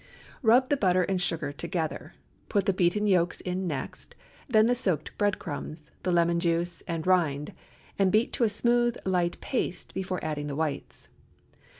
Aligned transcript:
Rub 0.41 0.69
the 0.69 0.77
butter 0.77 1.03
and 1.03 1.21
sugar 1.21 1.51
together; 1.51 2.15
put 2.49 2.65
the 2.65 2.73
beaten 2.73 3.05
yolks 3.05 3.39
in 3.39 3.67
next; 3.67 4.15
then 4.49 4.65
the 4.65 4.73
soaked 4.73 5.15
bread 5.19 5.37
crumbs, 5.37 5.91
the 6.01 6.11
lemon, 6.11 6.39
juice, 6.39 6.81
and 6.87 7.05
rind, 7.05 7.53
and 7.99 8.11
beat 8.11 8.33
to 8.33 8.43
a 8.43 8.49
smooth, 8.49 8.97
light 9.05 9.39
paste 9.41 9.93
before 9.93 10.19
adding 10.25 10.47
the 10.47 10.55
whites. 10.55 11.07